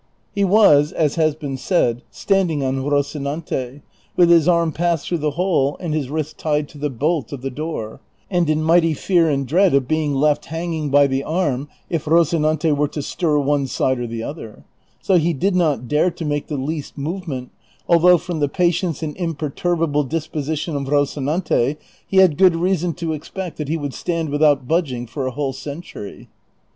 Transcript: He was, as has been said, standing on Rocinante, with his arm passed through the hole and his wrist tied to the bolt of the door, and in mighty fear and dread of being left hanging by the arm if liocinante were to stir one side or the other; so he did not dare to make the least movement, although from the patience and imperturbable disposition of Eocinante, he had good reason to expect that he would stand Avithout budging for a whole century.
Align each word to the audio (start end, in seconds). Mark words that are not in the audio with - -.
He 0.33 0.43
was, 0.43 0.91
as 0.91 1.13
has 1.13 1.35
been 1.35 1.57
said, 1.57 2.01
standing 2.09 2.63
on 2.63 2.83
Rocinante, 2.83 3.81
with 4.17 4.31
his 4.31 4.47
arm 4.47 4.71
passed 4.71 5.07
through 5.07 5.19
the 5.19 5.37
hole 5.37 5.77
and 5.79 5.93
his 5.93 6.09
wrist 6.09 6.39
tied 6.39 6.67
to 6.69 6.79
the 6.79 6.89
bolt 6.89 7.31
of 7.31 7.43
the 7.43 7.51
door, 7.51 8.01
and 8.27 8.49
in 8.49 8.63
mighty 8.63 8.95
fear 8.95 9.29
and 9.29 9.45
dread 9.47 9.75
of 9.75 9.87
being 9.87 10.15
left 10.15 10.45
hanging 10.45 10.89
by 10.89 11.05
the 11.05 11.23
arm 11.23 11.67
if 11.87 12.05
liocinante 12.05 12.75
were 12.75 12.87
to 12.87 13.03
stir 13.03 13.37
one 13.37 13.67
side 13.67 13.99
or 13.99 14.07
the 14.07 14.23
other; 14.23 14.63
so 15.03 15.17
he 15.19 15.33
did 15.33 15.55
not 15.55 15.87
dare 15.87 16.09
to 16.09 16.25
make 16.25 16.47
the 16.47 16.57
least 16.57 16.97
movement, 16.97 17.51
although 17.87 18.17
from 18.17 18.39
the 18.39 18.49
patience 18.49 19.03
and 19.03 19.15
imperturbable 19.17 20.03
disposition 20.03 20.75
of 20.75 20.85
Eocinante, 20.85 21.77
he 22.07 22.17
had 22.17 22.39
good 22.39 22.55
reason 22.55 22.91
to 22.95 23.13
expect 23.13 23.57
that 23.57 23.67
he 23.69 23.77
would 23.77 23.93
stand 23.93 24.29
Avithout 24.29 24.67
budging 24.67 25.05
for 25.05 25.27
a 25.27 25.31
whole 25.31 25.53
century. 25.53 26.27